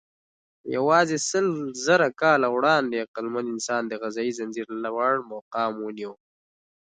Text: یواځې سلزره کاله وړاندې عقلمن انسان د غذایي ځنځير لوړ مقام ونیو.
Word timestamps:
یواځې 0.75 1.17
سلزره 1.29 2.09
کاله 2.21 2.47
وړاندې 2.55 3.03
عقلمن 3.05 3.45
انسان 3.53 3.81
د 3.87 3.93
غذایي 4.01 4.31
ځنځير 4.39 4.67
لوړ 4.85 5.13
مقام 5.33 5.73
ونیو. 5.79 6.13